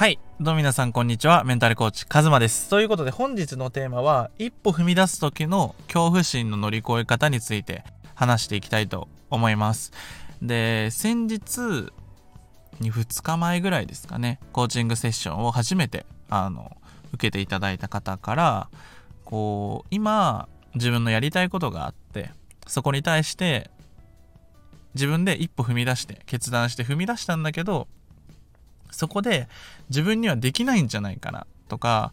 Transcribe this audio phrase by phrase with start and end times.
[0.00, 0.18] はい。
[0.40, 1.44] どうも皆さん、こんにちは。
[1.44, 2.70] メンタルコーチ、カズマです。
[2.70, 7.84] ということで、本日のテーマは、一歩踏み出す時の恐怖心の乗り越え方について
[8.14, 9.92] 話していきたいと思います。
[10.40, 11.90] で、先日
[12.80, 16.78] 2日前ぐらいですかね、コーチングセッションを初めて、あの、
[17.12, 18.70] 受けていただいた方から、
[19.26, 22.30] こう、今、自分のやりたいことがあって、
[22.66, 23.70] そこに対して、
[24.94, 27.86] 自分で一歩踏み出して、決断して踏み出したんだけど、
[28.90, 29.48] そこで
[29.88, 32.12] 自分にはできないんじゃないかなとか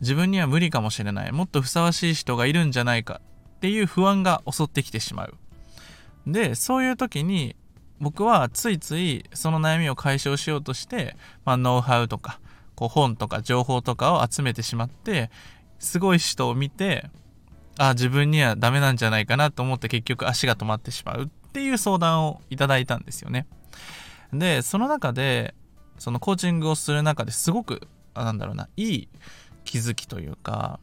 [0.00, 3.20] 自分には無理かもしれないもっとふさわしい人がいるんじゃないか
[3.56, 5.34] っていう不安が襲ってきてしまう。
[6.26, 7.56] でそういう時に
[8.00, 12.40] 僕はついついその悩みを解消しようとして、まあ、ノウハウとか
[12.74, 15.30] こう本とか情報とかを集めてしまって
[15.78, 17.10] すごい人を見て
[17.78, 23.46] あ自分にはダメなんじゃないかなと思って結局足が止まってしまうっていう相談をいただいたんですよね。
[24.32, 25.54] でその中で
[26.00, 29.08] そのコーチングをする中ですごくあなんだろうないい
[29.64, 30.80] 気づきというか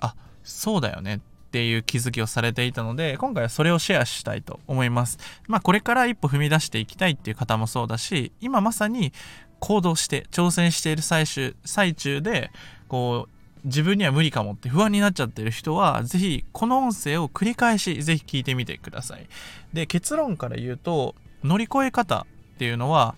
[0.00, 5.18] あそうだよねっていう気づきをされていたので今回はそれをシェアしたいと思います。
[5.48, 9.12] まあこれから一歩踏み出していきたいっていう方もそうだし今まさに
[9.58, 12.50] 行動して挑戦している最終最中で
[12.88, 19.26] こう自分には無理かもって不安になっちゃってる人はぜひこの音声を繰り返しぜひ聞いてみてください。
[19.72, 23.16] で結論から言うと乗り越え方っていうのは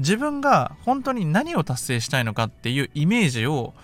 [0.00, 3.74] 自分が本当に何を達成したいのかっていうイメージを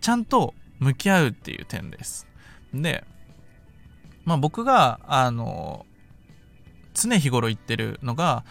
[0.00, 2.26] ちゃんと向き合うっていう点です。
[2.74, 3.04] で、
[4.24, 5.86] まあ僕が、あの、
[6.92, 8.44] 常日頃言ってるのが、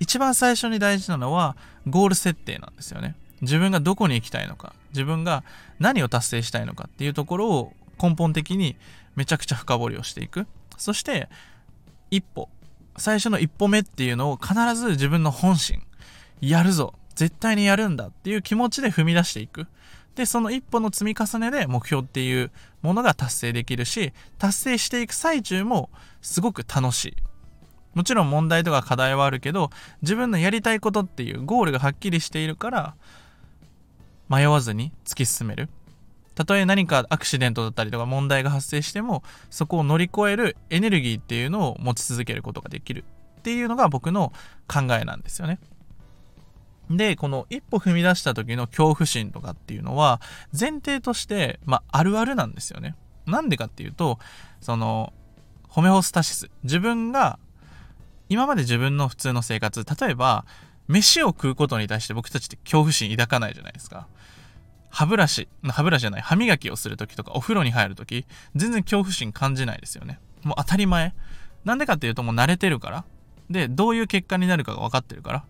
[0.00, 3.16] 一番最初に大事なのはゴール設定なんですよね。
[3.40, 5.44] 自分がどこに行きたいのか、自分が
[5.78, 8.76] 何を達成したいのかっていうところを根本的に
[9.16, 10.46] めちゃくちゃ深掘りをしていく。
[10.76, 11.30] そして、
[12.10, 12.50] 一歩、
[12.98, 15.82] 最初の一歩目っていうのを必ず自分の本心
[16.40, 16.94] やるぞ。
[17.14, 19.66] 絶対にやるんだっていう気持ちで踏み出していく。
[20.14, 22.50] でその一歩の積み重ねで目標っていう
[22.82, 25.90] ものが達成できるし達成していく最中も
[26.22, 27.16] すごく楽しい。
[27.94, 29.70] もちろん問題とか課題はあるけど
[30.02, 32.94] 自分のやりたいことっていうゴールがはっきりしているから
[34.28, 35.68] 迷わずに突き進める。
[36.38, 43.02] たとえ何かアクシデントだったりとか問題が発生してもそこを乗り越えるエネルギーっていうのを持ち続けることができる
[43.40, 44.32] っていうのが僕の
[44.68, 45.58] 考えなんですよね。
[46.90, 50.20] で、この一歩踏み出した時の恐怖心とかっていうのは
[50.58, 52.94] 前提として、まあ、あるあるなんですよね。
[53.26, 54.20] なんでかっていうと、
[54.60, 55.12] その、
[55.66, 56.50] ホメホスタシス。
[56.62, 57.40] 自分が、
[58.28, 60.46] 今まで自分の普通の生活、例えば、
[60.86, 64.06] 飯を食うことに対して僕たちって恐怖心抱かないじゃないですか。
[64.90, 70.18] 歯ブラシ、歯ブラシじゃない、歯磨きをするときとかお風呂に入るとき、全然恐怖心感じないですよね。
[70.42, 71.14] もう当たり前。
[71.64, 73.04] なんでかっていうともう慣れてるから。
[73.50, 75.44] で、どういう結果になるかが分かってるから。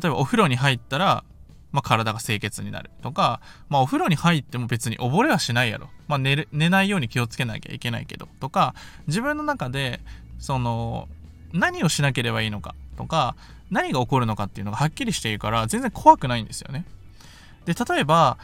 [0.00, 1.24] 例えばお風呂に入ったら、
[1.72, 5.88] まあ、体が清潔になるとか、まあ、お風呂に入っても別に溺れはしないやろ。
[6.08, 8.74] まあ、寝る、寝ないように気をつけなきゃいけないけど、とか、
[9.06, 10.00] 自分の中で、
[10.38, 11.08] その、
[11.52, 13.36] 何をしなければいいのかとか、
[13.70, 16.84] 何が起こるのかっていうのがはっきりしているから、全然怖くないんですよね。
[17.66, 18.38] で例えば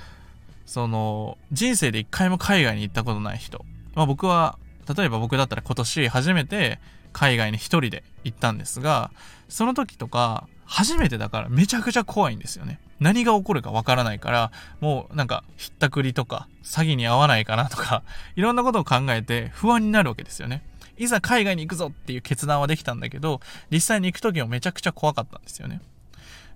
[0.67, 4.59] その人生で一回も海外に行ったことない人、まあ、僕は
[4.95, 6.79] 例えば僕だったら今年初めて
[7.13, 9.11] 海外に一人で行ったんですが
[9.49, 12.81] その時とか初めてだからめちゃくちゃ怖いんですよね。
[12.99, 18.03] 何が起こるかわからないからもうなんかひったくりとか詐欺に遭わないかなとか
[18.37, 20.63] いろんなことを考えて不安になるわけですよね。
[20.99, 23.41] いざ海外に行くぞっていう決断はできたんだけど
[23.71, 25.81] 実際に行く時もめちゃくちゃ怖かったんですよね。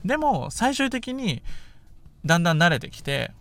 [0.04, 1.42] でも最終的に
[2.24, 3.32] だんだん慣れてきて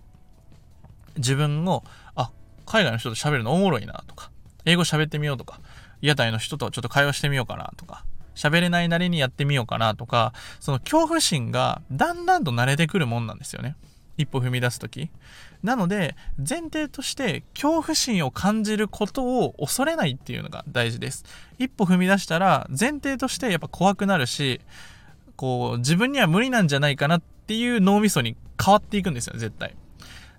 [1.18, 1.84] 自分を
[2.16, 2.32] あ
[2.66, 4.32] 海外の人と喋るのおもろいなとか
[4.66, 5.60] 英語喋ってみようとか
[6.02, 13.76] 屋台の人とちょっと会話してみようかなとか喋れないなりにやってみようかなとかその恐怖心がだんだんと慣れてくるもんなんですよね。
[14.18, 15.10] 一歩踏み出す時。
[15.64, 21.26] なので前提として恐怖心を感じることを恐れないっていうのが大事です。
[21.58, 24.62] 一歩踏み出したら前提としてやっぱ怖くなるし
[25.36, 29.76] こう自分には無理なんじゃないかなってていう脳みそに変わっていくんですよ絶対。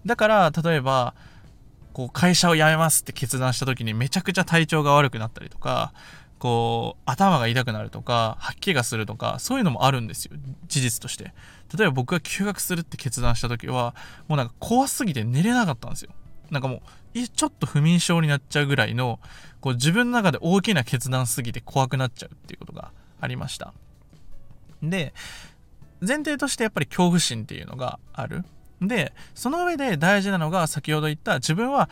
[0.06, 1.14] だから例えば
[1.92, 5.92] こう会社を辞めますって決断した時にめちゃくちゃ体調が悪くなったりとか
[6.38, 10.36] こう頭が痛くなるとか吐き気がするとかそういうのもあるんですよ
[10.68, 11.34] 事実として。
[11.76, 13.96] 例えば僕が休学するって決断した時は
[14.28, 16.12] もうなんか怖すぎて寝れなかったんですよ。
[16.50, 16.76] なんかも
[17.14, 19.18] うちょっと不眠症になっちゃうぐらいの
[19.60, 23.74] こう自分の中で大きな決断すぎて怖くなっちゃうっていうことがありました。
[24.80, 25.12] で
[26.00, 28.44] 前提としてやっぱり恐怖心っていうのがある
[28.80, 31.90] でその上で大事なのが先ほど言った自分は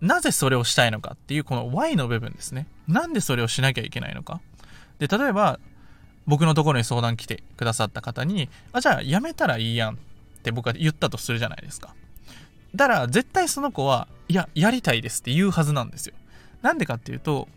[0.00, 4.40] なぜそれをしたいのかっていうこの Y の部分ですねなんでそれをしなきゃいけないのか
[4.98, 5.60] で例えば
[6.28, 9.96] 僕のところに相談来てくださった方に、あ、じゃあやめたらいいやんっ
[10.42, 11.94] て僕は言ったとするじゃないですか。
[12.74, 16.14] だから絶対その子は、いや、やりたいですって言うはずなんですよ。
[16.60, 17.48] なんでかっていうと、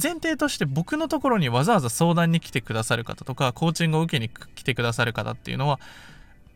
[0.00, 5.80] 前提として僕のところにわざわざ相談に来てくださる方とか、コーチングを受けに来てくださる方っていうのは、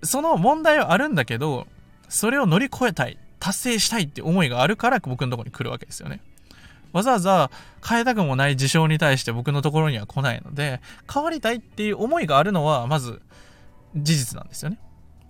[0.03, 1.67] その問題はあるんだけど、
[2.09, 6.21] それを乗り越えたい、達成したいって思いがあるから僕のところに来るわけですよね。
[6.93, 7.51] わざわざ
[7.89, 10.81] 変えたくもない事象に対して僕のところには来ないので、
[11.13, 13.23] 変わりたいっていう思いがあるのはまず
[13.97, 14.79] 事実なんですよね。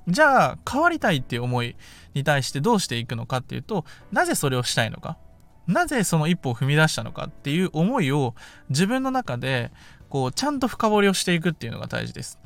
[0.08, 1.76] じゃあ、変わりたいっていう思い
[2.14, 5.18] に対してどうしていくのかっていうと、なぜそれをしたいのか。
[5.66, 8.34] なぜその一歩を踏み出したのかっていう思いを
[8.68, 9.70] 自分の中で
[10.08, 12.38] こうちゃんと深掘りをしていくっていうのが大事です。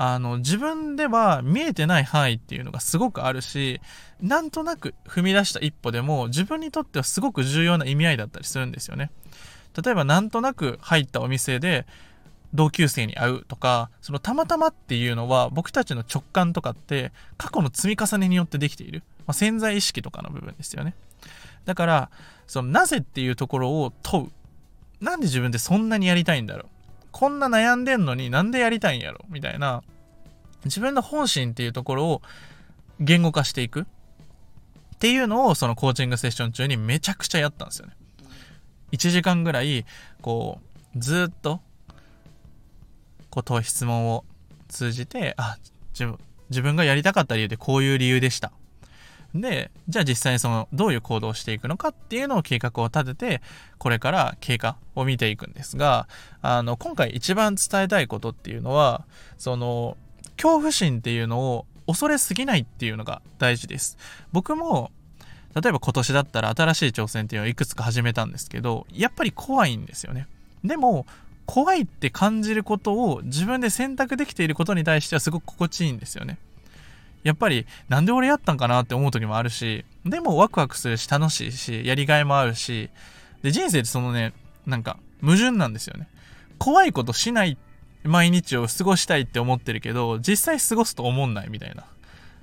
[0.00, 3.80] あの自分では見えてない範囲っていうのがすごくあるし
[4.20, 9.10] なんとなく踏み出した一歩でも自分にとってはすごく重要な意味合いだったりするんですよね。
[9.82, 11.84] 例えばなんとなく入ったお店で
[12.54, 20.94] 同級生に会うとかそのたまたまっていうのは僕たちの直感とかって過去の積み重ねによってできている、まあ、潜在意識とかの部分ですよね。
[21.68, 22.10] だから
[22.46, 25.04] そのなぜっていうところを問う。
[25.04, 26.66] なんで自分でそんなにやりたいんだろう。
[27.12, 29.82] こんな悩んでんのになんでやりたいんやろみたいな。
[30.64, 32.22] 自分の本心っていうところを
[33.00, 33.82] 言語化していく。
[33.82, 33.84] っ
[34.98, 37.92] ていうのをそのコーチングセッション中にめちゃくちゃやったんですよね。
[38.92, 39.84] 1時間ぐらい
[40.22, 40.60] こ
[40.96, 41.60] うずっと
[43.28, 44.24] こう問い質問を
[44.68, 45.58] 通じてあ
[46.48, 48.52] 自分がやりたかった理由でこういう理由でした。
[49.34, 53.42] で、じゃあ実際にそのどういう行動をしていくのかっていうのを計画を立てて、
[53.78, 56.08] これから経過を見ていくんですが、
[56.40, 59.04] あの、今回一番伝えたいことっていうのは、
[59.36, 59.96] その、
[60.36, 63.98] 恐怖心っていうのを恐れすぎないっていうのが大事です。
[64.32, 64.92] 僕も、
[65.54, 70.26] 例えば今年だったら新しい挑戦っていうのをいくつか始めたんですけど、やっぱり怖いんですよね。
[70.64, 71.06] でも、
[71.46, 76.38] 怖いって感じることを自分で選択できていることに対してはすごく心地いいんですよね。
[77.24, 82.90] やっぱりなんで俺やったんかなって思う時もあるし、でもワクワクするし楽しいし、やりがいもあるし、
[83.42, 84.32] で、人生ってそのね、
[84.66, 86.08] なんか矛盾なんですよね。
[86.58, 87.56] 怖いことしない
[88.04, 91.84] 毎日を過ごしたいって思ってるけど、実際過ごすと思んないみたいな。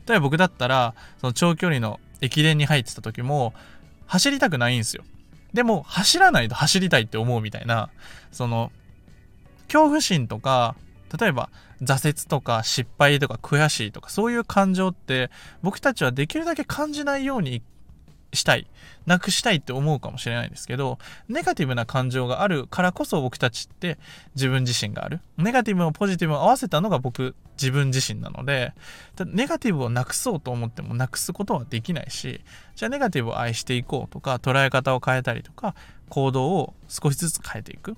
[0.07, 3.53] 例えば僕だったら、その長距離の駅伝に入ってた時も、
[4.05, 5.03] 走りたくないんですよ。
[5.53, 7.89] でも、走らないと走りたいって思うみたいな、
[8.31, 8.71] その、
[9.67, 10.75] 恐怖心とか、
[11.19, 11.49] 例えば
[11.81, 15.29] 挫折とか失敗とか悔しいとかそういう感情って
[15.61, 17.61] 僕たちはできるだけ感じないように
[18.35, 18.67] したい
[19.05, 23.97] なくしたいって思うかもしれないですけどネガティブな感情があるからこそ僕たちって
[24.35, 25.21] 自分自身がある。
[25.37, 28.73] ネガティブもポジティブを合わせたのが僕自分自身なので
[29.25, 32.41] ネガティブをなくそうと思ってもなくすことはできないし
[32.75, 35.75] じゃあネガティブを愛していこうとか捉え方を変えたりとか
[36.09, 37.95] 行動を少しずつ変えていく。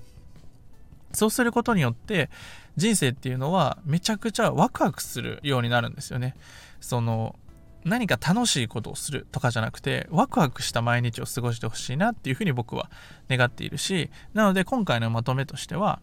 [1.12, 2.30] そうすることによって
[2.76, 6.36] 人生っていうのはめちゃくちゃワクワクするようになるんですよね。
[6.80, 7.36] その
[7.84, 12.90] 何か楽しいことをするとかじゃなくてワクワクした毎日を過ごしてほしいなっていうふうに僕は
[13.28, 16.00] 願っているしなので今回のまとめとしては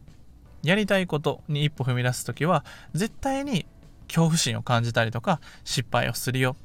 [0.64, 3.66] やりたいことに一歩踏み出す時は絶対に
[4.08, 6.56] 恐怖心を感じたりとか失敗をするよ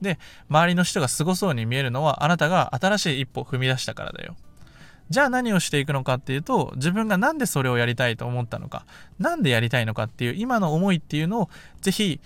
[0.00, 4.36] で周りの人がすごそうに見えるのはあなたが新しい一歩を踏み出したからだよ
[5.10, 8.84] じゃあ何をしていくのかっていうと自分が何でそれをやりたいと思ったのか
[9.18, 11.50] 何でやりたいのかっていう今の思いっていうのを
[11.80, 12.20] ぜひ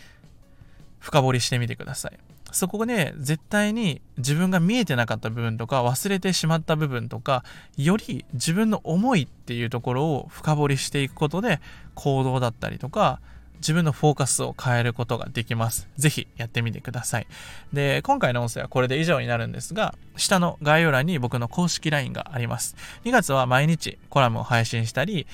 [0.98, 2.18] 深掘りしてみてください。
[2.52, 7.44] そこで絶対に自分が見えてなかった部分とか忘れてしまった部分とか
[7.78, 11.60] より自分の思いっていうところを深掘りしていくことで
[11.94, 13.20] 行動だったりとか
[13.62, 15.88] 自分のフォーカスを変えることができます。
[15.96, 17.26] ぜひやってみてください。
[17.72, 22.76] で、今回の音声はこれで以上になるんですが、下の概要欄に僕の公式 LINE があります。
[23.04, 25.26] 2月は毎日コラムを配信したり、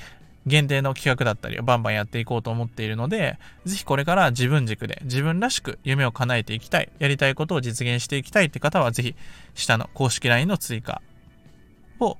[0.46, 9.14] 限定の企画だったりをバンバンやっていこうと思っているので、ぜひこれから自分軸で自分らしく夢を叶えていきたい、やりたいことを実現していきたいって方は、ぜひ
[9.54, 11.00] 下の公式 LINE の追加
[12.00, 12.18] を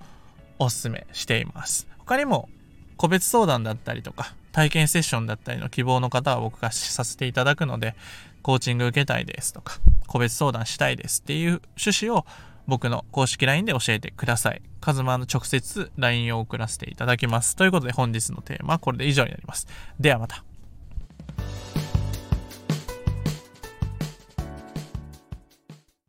[0.59, 1.87] お勧めしています。
[1.99, 2.49] 他にも
[2.97, 7.95] 個別相談だったりとか、体験セッションだったりの希望の方は僕がさせていただくので、
[8.43, 12.25] コーチング受けたいですとか、個別相談したいですっていう趣旨を
[12.67, 14.63] 僕の公式 LINE で教えてください。
[14.81, 17.57] カズマの直接 LINE を送らせていただきます。
[17.57, 19.67] ということで本日のテーマはこれで以上になります。
[19.99, 20.48] ではまた。